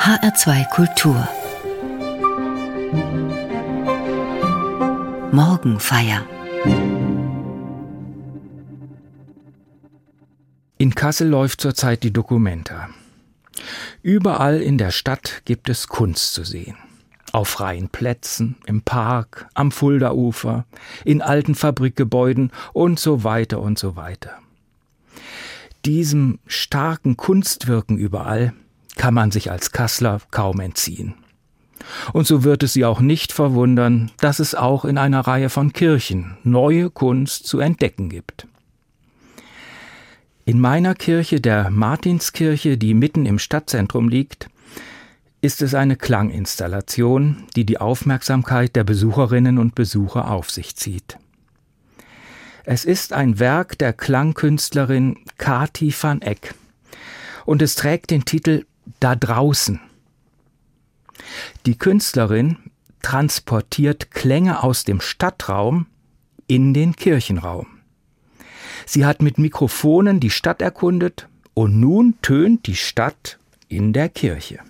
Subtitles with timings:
[0.00, 1.28] HR2 Kultur
[5.30, 6.24] Morgenfeier
[10.78, 12.88] In Kassel läuft zurzeit die Documenta.
[14.02, 16.78] Überall in der Stadt gibt es Kunst zu sehen.
[17.32, 20.64] Auf freien Plätzen, im Park, am Fuldaufer,
[21.04, 24.38] in alten Fabrikgebäuden und so weiter und so weiter.
[25.84, 28.54] Diesem starken Kunstwirken überall
[29.00, 31.14] kann man sich als Kassler kaum entziehen.
[32.12, 35.72] Und so wird es Sie auch nicht verwundern, dass es auch in einer Reihe von
[35.72, 38.46] Kirchen neue Kunst zu entdecken gibt.
[40.44, 44.50] In meiner Kirche, der Martinskirche, die mitten im Stadtzentrum liegt,
[45.40, 51.16] ist es eine Klanginstallation, die die Aufmerksamkeit der Besucherinnen und Besucher auf sich zieht.
[52.64, 56.54] Es ist ein Werk der Klangkünstlerin Kati van Eck
[57.46, 58.66] und es trägt den Titel
[58.98, 59.80] Da draußen.
[61.66, 62.58] Die Künstlerin
[63.02, 65.86] transportiert Klänge aus dem Stadtraum
[66.46, 67.66] in den Kirchenraum.
[68.86, 74.60] Sie hat mit Mikrofonen die Stadt erkundet und nun tönt die Stadt in der Kirche.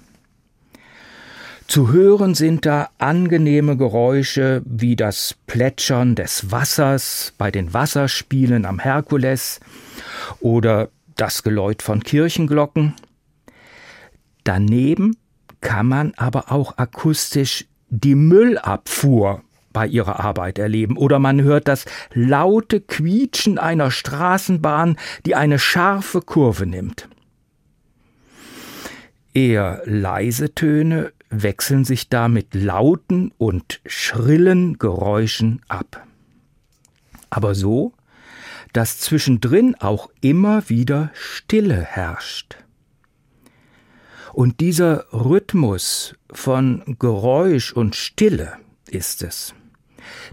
[1.66, 8.80] Zu hören sind da angenehme Geräusche wie das Plätschern des Wassers bei den Wasserspielen am
[8.80, 9.60] Herkules
[10.40, 12.94] oder das Geläut von Kirchenglocken.
[14.44, 15.16] Daneben
[15.60, 21.84] kann man aber auch akustisch die Müllabfuhr bei ihrer Arbeit erleben oder man hört das
[22.12, 24.96] laute Quietschen einer Straßenbahn,
[25.26, 27.08] die eine scharfe Kurve nimmt.
[29.32, 36.04] Eher leise Töne wechseln sich da mit lauten und schrillen Geräuschen ab.
[37.30, 37.92] Aber so,
[38.72, 42.56] dass zwischendrin auch immer wieder Stille herrscht.
[44.32, 48.54] Und dieser Rhythmus von Geräusch und Stille
[48.88, 49.54] ist es,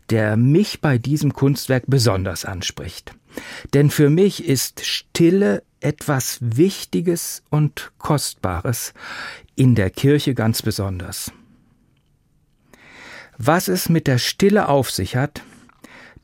[0.10, 3.16] der mich bei diesem Kunstwerk besonders anspricht.
[3.74, 8.94] Denn für mich ist Stille etwas Wichtiges und Kostbares,
[9.56, 11.32] in der Kirche ganz besonders.
[13.38, 15.44] Was es mit der Stille auf sich hat,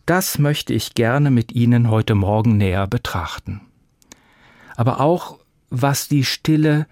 [0.05, 3.61] das möchte ich gerne mit Ihnen heute Morgen näher betrachten.
[4.75, 6.87] Aber auch, was die Stille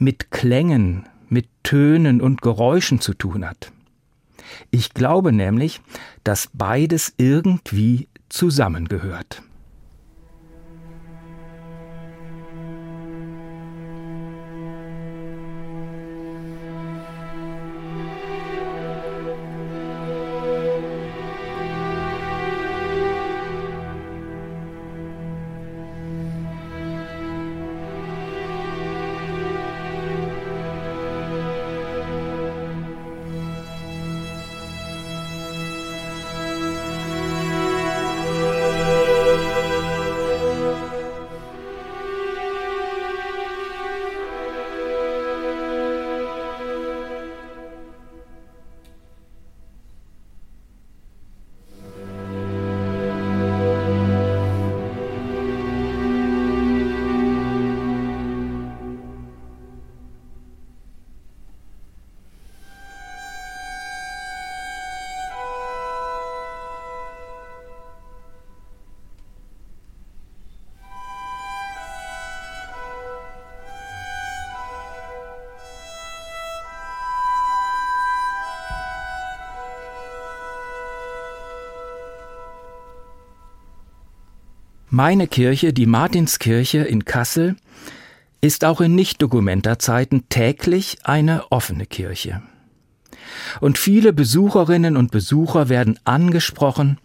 [0.00, 3.70] mit Klängen, mit Tönen und Geräuschen zu tun hat.
[4.70, 5.80] Ich glaube nämlich,
[6.24, 9.42] dass beides irgendwie zusammengehört.
[84.92, 87.54] Meine Kirche, die Martinskirche in Kassel,
[88.40, 92.42] ist auch in Nicht-Dokumenta-Zeiten täglich eine offene Kirche.
[93.60, 96.98] Und viele Besucherinnen und Besucher werden angesprochen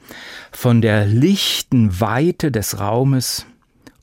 [0.51, 3.45] von der lichten Weite des Raumes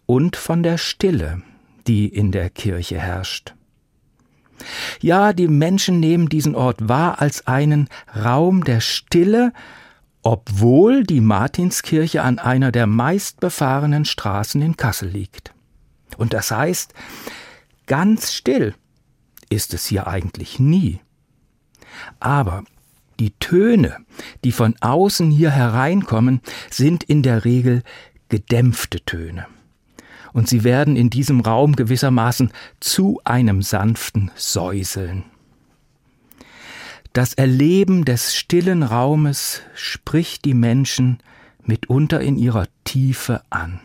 [0.06, 1.43] und von der Stille,
[1.88, 3.54] die in der Kirche herrscht.
[5.00, 9.52] Ja, die Menschen nehmen diesen Ort wahr als einen Raum der Stille
[10.23, 15.53] obwohl die Martinskirche an einer der meistbefahrenen Straßen in Kassel liegt.
[16.17, 16.95] Und das heißt,
[17.87, 18.75] ganz still
[19.51, 21.01] ist es hier eigentlich nie.
[22.21, 22.65] Aber
[23.19, 23.97] die Töne,
[24.45, 26.41] die von außen hier hereinkommen,
[26.71, 27.83] sind in der Regel
[28.29, 29.47] gedämpfte Töne.
[30.33, 35.25] Und sie werden in diesem Raum gewissermaßen zu einem sanften Säuseln.
[37.12, 41.19] Das Erleben des stillen Raumes spricht die Menschen
[41.62, 43.81] mitunter in ihrer Tiefe an.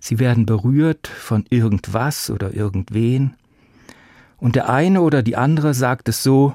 [0.00, 3.36] Sie werden berührt von irgendwas oder irgendwen
[4.36, 6.54] Und der eine oder die andere sagt es so,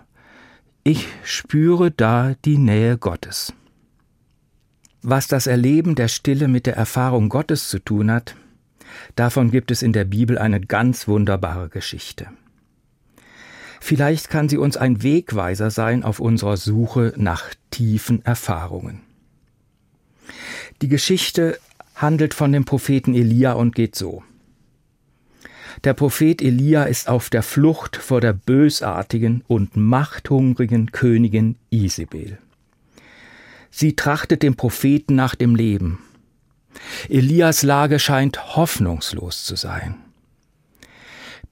[0.83, 3.53] ich spüre da die Nähe Gottes.
[5.01, 8.35] Was das Erleben der Stille mit der Erfahrung Gottes zu tun hat,
[9.15, 12.27] davon gibt es in der Bibel eine ganz wunderbare Geschichte.
[13.87, 19.01] Vielleicht kann sie uns ein Wegweiser sein auf unserer Suche nach tiefen Erfahrungen.
[20.81, 21.59] Die Geschichte
[21.93, 24.23] handelt von dem Propheten Elia und geht so.
[25.83, 32.39] Der Prophet Elia ist auf der Flucht vor der bösartigen und machthungrigen Königin Isabel.
[33.69, 35.99] Sie trachtet dem Propheten nach dem Leben.
[37.07, 40.04] Elias Lage scheint hoffnungslos zu sein.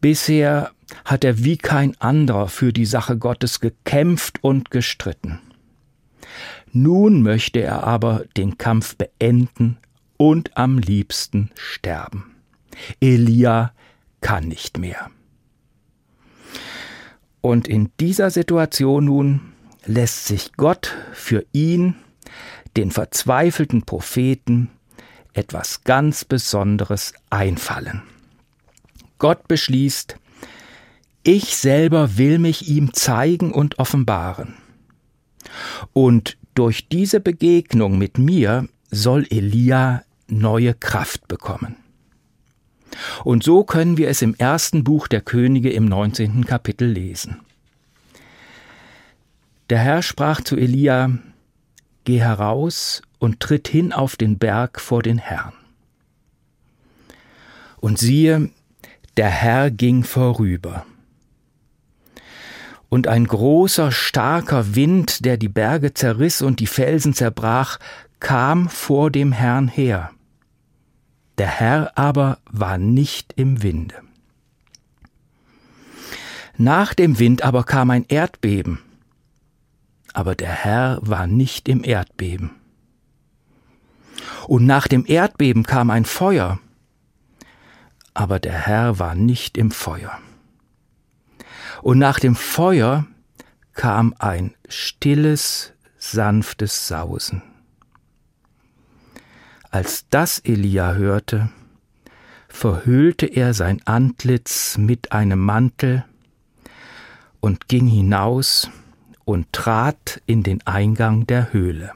[0.04, 0.72] Bisher
[1.06, 5.40] hat er wie kein anderer für die Sache Gottes gekämpft und gestritten.
[6.74, 9.78] Nun möchte er aber den Kampf beenden
[10.18, 12.36] und am liebsten sterben.
[13.00, 13.72] Elia
[14.20, 15.10] kann nicht mehr.
[17.40, 19.54] Und in dieser Situation nun
[19.86, 21.96] lässt sich Gott für ihn
[22.76, 24.70] den verzweifelten Propheten
[25.32, 28.02] etwas ganz Besonderes einfallen.
[29.24, 30.18] Gott beschließt,
[31.24, 34.56] ich selber will mich ihm zeigen und offenbaren.
[35.94, 41.78] Und durch diese Begegnung mit mir soll Elia neue Kraft bekommen.
[43.24, 46.46] Und so können wir es im ersten Buch der Könige im 19.
[46.46, 47.40] Kapitel lesen.
[49.70, 51.18] Der Herr sprach zu Elia,
[52.04, 55.54] Geh heraus und tritt hin auf den Berg vor den Herrn.
[57.80, 58.50] Und siehe,
[59.18, 60.86] der Herr ging vorüber.
[62.90, 67.80] Und ein großer, starker Wind, der die Berge zerriss und die Felsen zerbrach,
[68.20, 70.12] kam vor dem Herrn her.
[71.38, 73.96] Der Herr aber war nicht im Winde.
[76.56, 78.80] Nach dem Wind aber kam ein Erdbeben,
[80.14, 82.52] aber der Herr war nicht im Erdbeben.
[84.48, 86.60] Und nach dem Erdbeben kam ein Feuer,
[88.14, 90.20] aber der Herr war nicht im Feuer.
[91.82, 93.06] Und nach dem Feuer
[93.74, 97.42] kam ein stilles, sanftes Sausen.
[99.72, 101.50] Als das Elia hörte,
[102.48, 106.06] verhüllte er sein Antlitz mit einem Mantel
[107.40, 108.70] und ging hinaus
[109.26, 111.94] und trat in den Eingang der Höhle.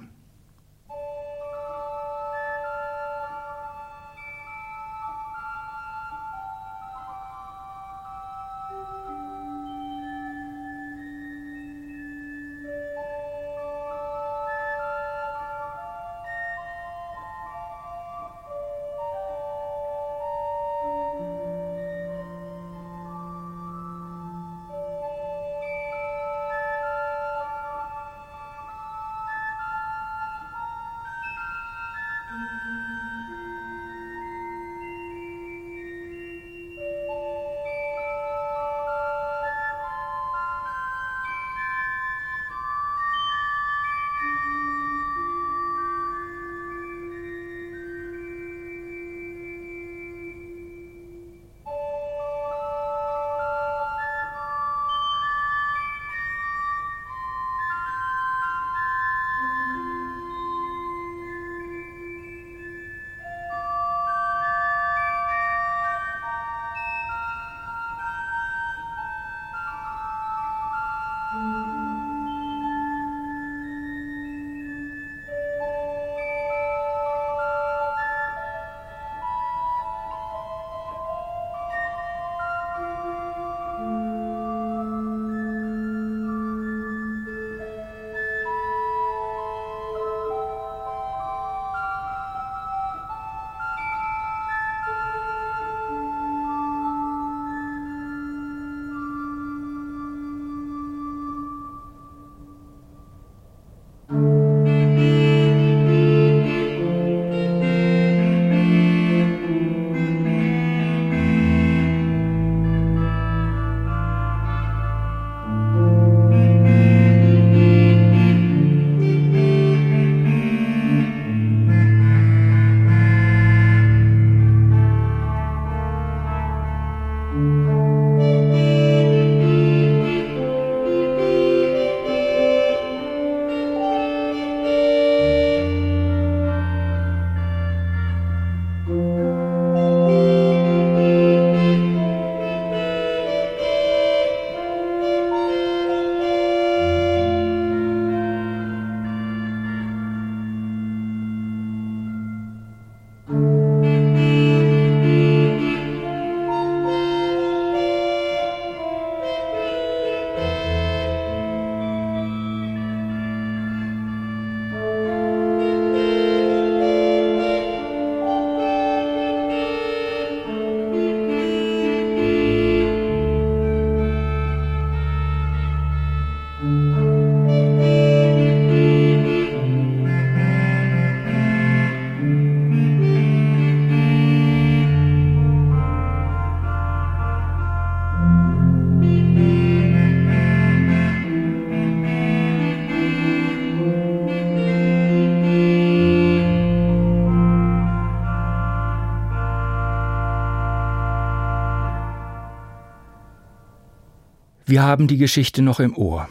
[204.69, 206.28] Wir haben die Geschichte noch im Ohr.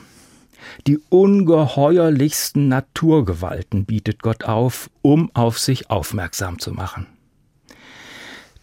[0.86, 7.06] Die ungeheuerlichsten Naturgewalten bietet Gott auf, um auf sich aufmerksam zu machen.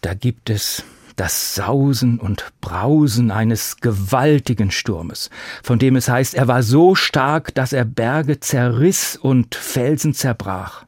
[0.00, 0.84] Da gibt es
[1.16, 5.28] das Sausen und Brausen eines gewaltigen Sturmes,
[5.64, 10.86] von dem es heißt, er war so stark, dass er Berge zerriss und Felsen zerbrach.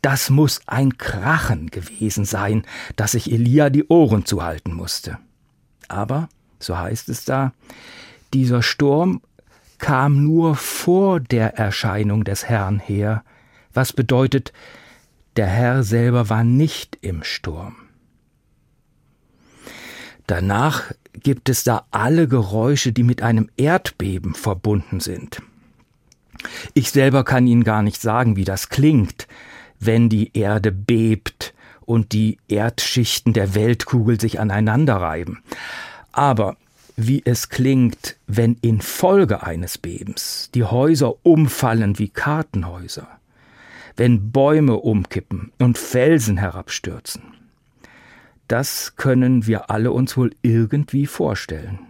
[0.00, 2.64] Das muss ein Krachen gewesen sein,
[2.96, 5.18] dass sich Elia die Ohren zuhalten musste.
[5.88, 7.52] Aber, so heißt es da,
[8.32, 9.20] dieser Sturm
[9.78, 13.22] kam nur vor der Erscheinung des Herrn her,
[13.72, 14.52] was bedeutet,
[15.36, 17.76] der Herr selber war nicht im Sturm.
[20.26, 25.40] Danach gibt es da alle Geräusche, die mit einem Erdbeben verbunden sind.
[26.74, 29.26] Ich selber kann Ihnen gar nicht sagen, wie das klingt,
[29.78, 35.42] wenn die Erde bebt und die Erdschichten der Weltkugel sich aneinander reiben.
[36.16, 36.56] Aber
[36.96, 43.06] wie es klingt, wenn infolge eines Bebens die Häuser umfallen wie Kartenhäuser,
[43.96, 47.22] wenn Bäume umkippen und Felsen herabstürzen.
[48.48, 51.80] Das können wir alle uns wohl irgendwie vorstellen.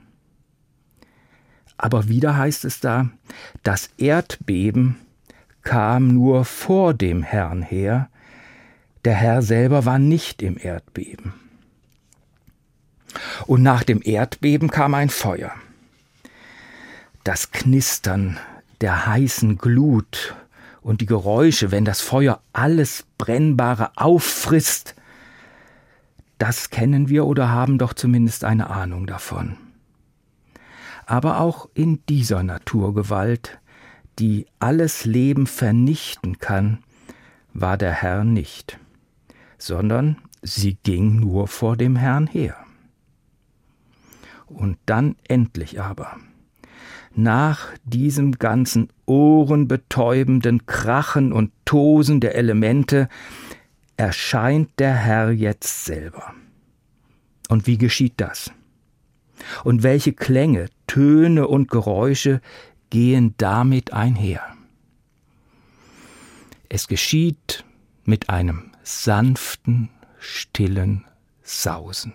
[1.78, 3.10] Aber wieder heißt es da,
[3.62, 4.96] das Erdbeben
[5.62, 8.10] kam nur vor dem Herrn her,
[9.04, 11.45] der Herr selber war nicht im Erdbeben.
[13.46, 15.52] Und nach dem Erdbeben kam ein Feuer.
[17.24, 18.38] Das Knistern
[18.80, 20.34] der heißen Glut
[20.82, 24.94] und die Geräusche, wenn das Feuer alles Brennbare auffrisst,
[26.38, 29.56] das kennen wir oder haben doch zumindest eine Ahnung davon.
[31.06, 33.58] Aber auch in dieser Naturgewalt,
[34.18, 36.78] die alles Leben vernichten kann,
[37.54, 38.78] war der Herr nicht,
[39.56, 42.65] sondern sie ging nur vor dem Herrn her.
[44.46, 46.16] Und dann endlich aber,
[47.14, 53.08] nach diesem ganzen ohrenbetäubenden Krachen und Tosen der Elemente,
[53.96, 56.34] erscheint der Herr jetzt selber.
[57.48, 58.50] Und wie geschieht das?
[59.64, 62.40] Und welche Klänge, Töne und Geräusche
[62.90, 64.42] gehen damit einher?
[66.68, 67.64] Es geschieht
[68.04, 69.88] mit einem sanften,
[70.18, 71.04] stillen
[71.42, 72.12] Sausen.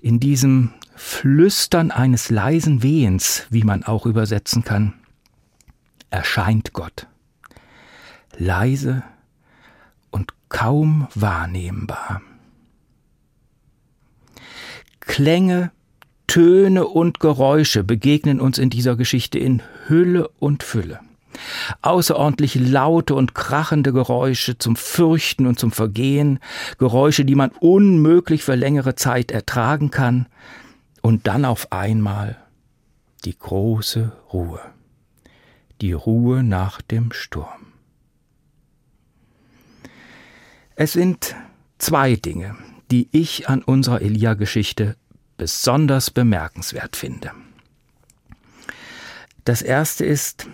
[0.00, 4.94] In diesem Flüstern eines leisen Wehens, wie man auch übersetzen kann,
[6.10, 7.06] erscheint Gott.
[8.36, 9.02] Leise,
[10.10, 12.22] und kaum wahrnehmbar.
[15.00, 15.72] Klänge,
[16.26, 21.00] Töne und Geräusche begegnen uns in dieser Geschichte in Hülle und Fülle.
[21.82, 26.38] Außerordentlich laute und krachende Geräusche zum Fürchten und zum Vergehen,
[26.78, 30.26] Geräusche, die man unmöglich für längere Zeit ertragen kann,
[31.00, 32.36] und dann auf einmal
[33.24, 34.60] die große Ruhe,
[35.80, 37.72] die Ruhe nach dem Sturm.
[40.74, 41.34] Es sind
[41.78, 42.56] zwei Dinge,
[42.90, 44.96] die ich an unserer Elia-Geschichte
[45.36, 47.30] besonders bemerkenswert finde.
[49.44, 50.46] Das erste ist,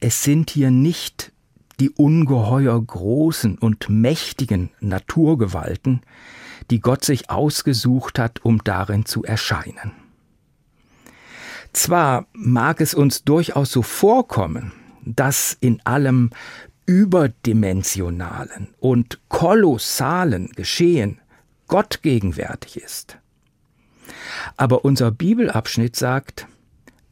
[0.00, 1.32] es sind hier nicht
[1.78, 6.02] die ungeheuer großen und mächtigen Naturgewalten,
[6.70, 9.92] die Gott sich ausgesucht hat, um darin zu erscheinen.
[11.72, 14.72] Zwar mag es uns durchaus so vorkommen,
[15.04, 16.30] dass in allem
[16.86, 21.20] überdimensionalen und kolossalen Geschehen
[21.68, 23.18] Gott gegenwärtig ist.
[24.56, 26.48] Aber unser Bibelabschnitt sagt,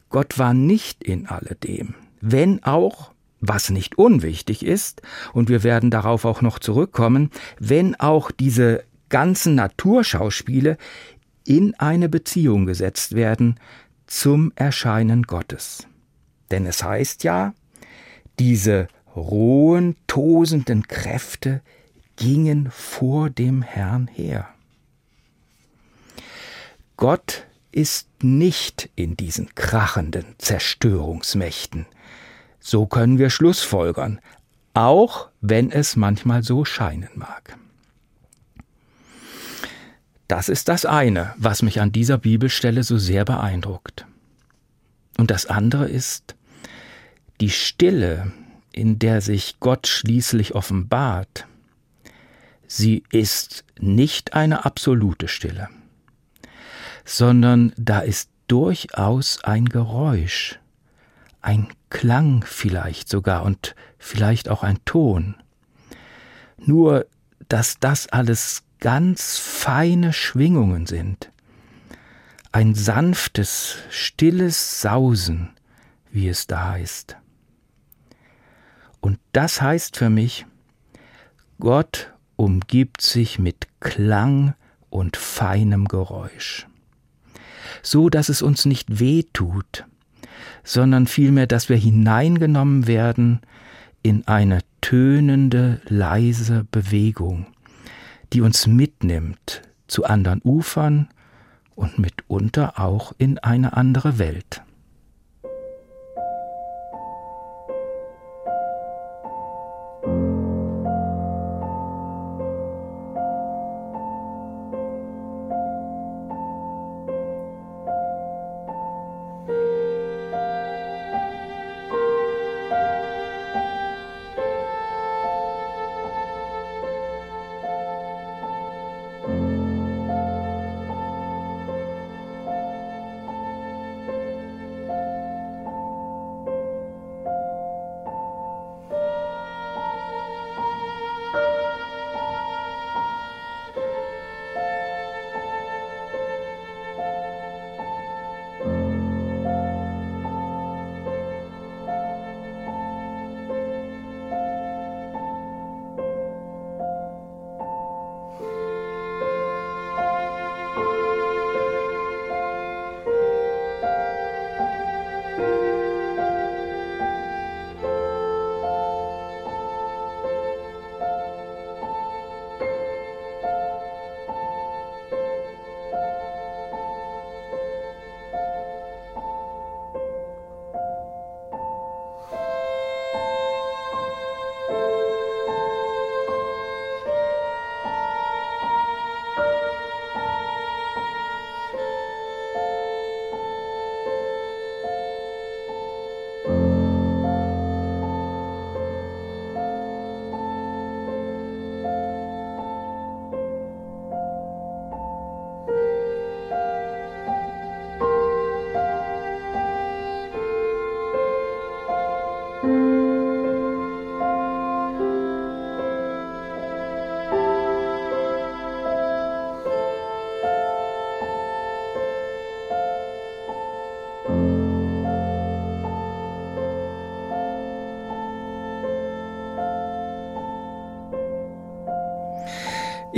[0.09, 3.11] Gott war nicht in alledem, wenn auch,
[3.41, 5.01] was nicht unwichtig ist,
[5.33, 10.77] und wir werden darauf auch noch zurückkommen, wenn auch diese ganzen Naturschauspiele
[11.45, 13.59] in eine Beziehung gesetzt werden
[14.07, 15.87] zum Erscheinen Gottes.
[16.51, 17.53] Denn es heißt ja,
[18.39, 21.61] diese rohen, tosenden Kräfte
[22.15, 24.49] gingen vor dem Herrn her.
[26.97, 31.85] Gott ist nicht in diesen krachenden Zerstörungsmächten.
[32.59, 34.19] So können wir Schlussfolgern,
[34.73, 37.57] auch wenn es manchmal so scheinen mag.
[40.27, 44.05] Das ist das eine, was mich an dieser Bibelstelle so sehr beeindruckt.
[45.17, 46.35] Und das andere ist
[47.41, 48.31] die Stille,
[48.71, 51.47] in der sich Gott schließlich offenbart,
[52.67, 55.69] sie ist nicht eine absolute Stille,
[57.05, 60.58] sondern da ist durchaus ein Geräusch,
[61.41, 65.35] ein Klang vielleicht sogar und vielleicht auch ein Ton.
[66.57, 67.05] Nur,
[67.47, 71.31] dass das alles ganz feine Schwingungen sind,
[72.51, 75.51] ein sanftes, stilles Sausen,
[76.11, 77.17] wie es da ist.
[79.01, 80.45] Und das heißt für mich,
[81.59, 84.55] Gott umgibt sich mit Klang
[84.89, 86.67] und feinem Geräusch,
[87.81, 89.85] so dass es uns nicht weh tut,
[90.63, 93.41] sondern vielmehr, dass wir hineingenommen werden
[94.03, 97.47] in eine tönende, leise Bewegung,
[98.33, 101.09] die uns mitnimmt zu anderen Ufern
[101.75, 104.61] und mitunter auch in eine andere Welt.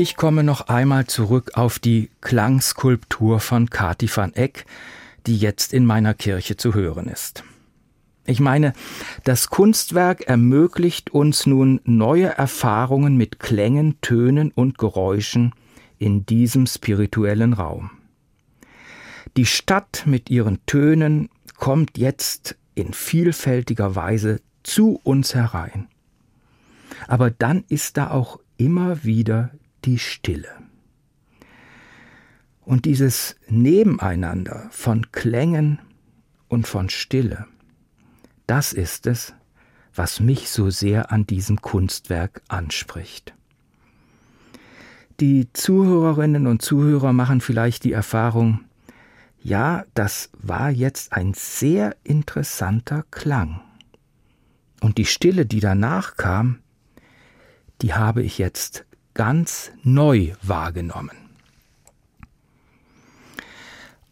[0.01, 4.65] Ich komme noch einmal zurück auf die Klangskulptur von Kati van Eck,
[5.27, 7.43] die jetzt in meiner Kirche zu hören ist.
[8.25, 8.73] Ich meine,
[9.25, 15.53] das Kunstwerk ermöglicht uns nun neue Erfahrungen mit Klängen, Tönen und Geräuschen
[15.99, 17.91] in diesem spirituellen Raum.
[19.37, 25.89] Die Stadt mit ihren Tönen kommt jetzt in vielfältiger Weise zu uns herein.
[27.07, 29.51] Aber dann ist da auch immer wieder
[29.85, 30.49] die Stille.
[32.61, 35.79] Und dieses Nebeneinander von Klängen
[36.47, 37.47] und von Stille,
[38.47, 39.33] das ist es,
[39.93, 43.33] was mich so sehr an diesem Kunstwerk anspricht.
[45.19, 48.61] Die Zuhörerinnen und Zuhörer machen vielleicht die Erfahrung,
[49.43, 53.61] ja, das war jetzt ein sehr interessanter Klang.
[54.81, 56.59] Und die Stille, die danach kam,
[57.81, 61.17] die habe ich jetzt ganz neu wahrgenommen.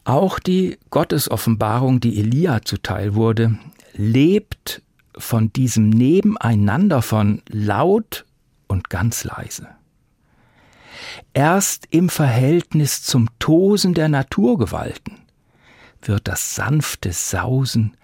[0.03, 3.59] Auch die Gottesoffenbarung, die Elia zuteil wurde,
[3.93, 4.81] lebt
[5.15, 8.25] von diesem Nebeneinander von laut
[8.67, 9.67] und ganz leise.
[11.33, 15.17] Erst im Verhältnis zum Tosen der Naturgewalten
[16.01, 17.95] wird das sanfte Sausen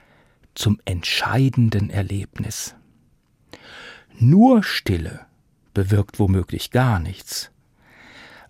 [0.53, 2.75] zum entscheidenden Erlebnis.
[4.17, 5.24] Nur Stille
[5.75, 7.51] bewirkt womöglich gar nichts.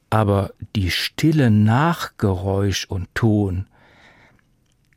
[0.10, 3.68] Aber die Stille nach Geräusch und Ton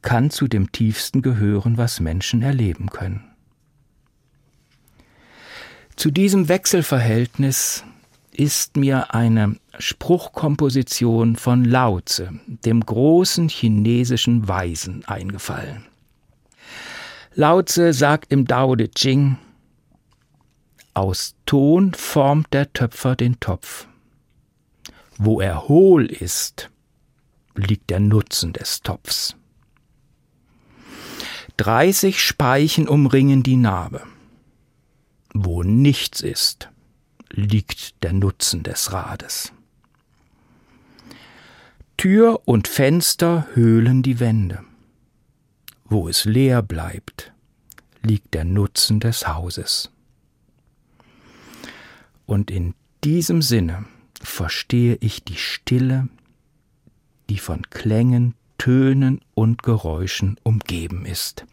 [0.03, 3.25] kann zu dem tiefsten gehören, was Menschen erleben können.
[5.97, 7.83] Zu diesem Wechselverhältnis
[8.31, 15.87] ist mir eine Spruchkomposition von Lao Tse, dem großen chinesischen Weisen, eingefallen.
[17.35, 19.39] Lao Tse sagt im Dao De Ching,
[20.99, 23.87] aus Ton formt der Töpfer den Topf.
[25.17, 26.71] Wo er hohl ist,
[27.55, 29.37] liegt der Nutzen des Topfs.
[31.57, 34.03] Dreißig Speichen umringen die Narbe.
[35.33, 36.69] Wo nichts ist,
[37.31, 39.53] liegt der Nutzen des Rades.
[41.97, 44.65] Tür und Fenster höhlen die Wände.
[45.85, 47.33] Wo es leer bleibt,
[48.03, 49.91] liegt der Nutzen des Hauses.
[52.29, 53.87] Und in diesem Sinne
[54.21, 56.11] verstehe ich die Stille,
[57.31, 61.47] die von Klängen, Tönen und Geräuschen umgeben ist.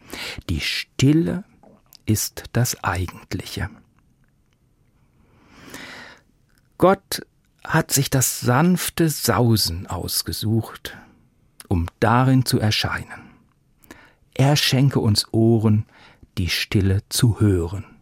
[0.50, 1.44] Die Stille
[2.04, 3.70] ist das Eigentliche.
[6.76, 7.22] Gott
[7.64, 10.94] hat sich das sanfte Sausen ausgesucht,
[11.68, 13.30] um darin zu erscheinen.
[14.34, 15.86] Er schenke uns Ohren,
[16.36, 17.95] die Stille zu hören.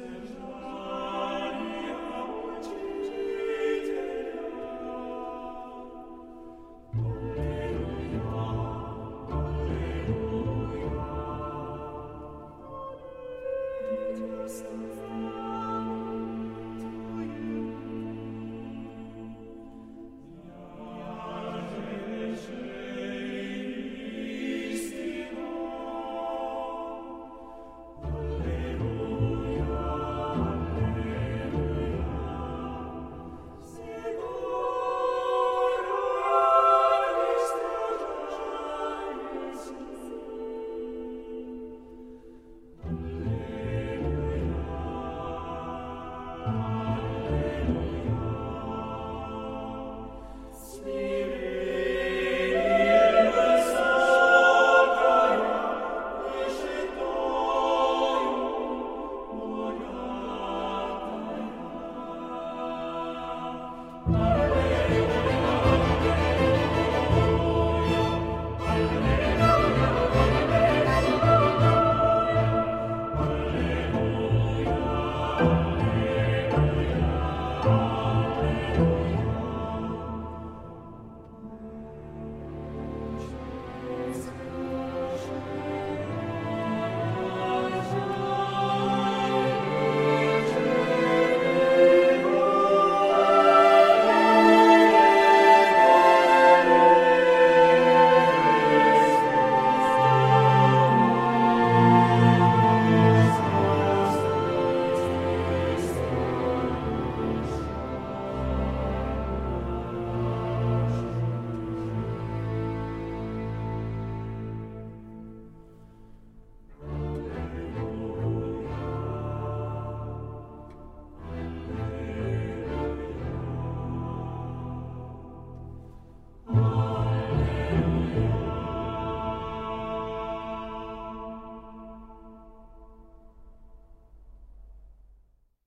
[0.00, 0.84] oh